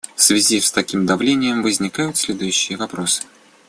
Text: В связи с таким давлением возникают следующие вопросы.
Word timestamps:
В 0.15 0.21
связи 0.23 0.59
с 0.59 0.71
таким 0.71 1.05
давлением 1.05 1.61
возникают 1.61 2.17
следующие 2.17 2.75
вопросы. 2.75 3.21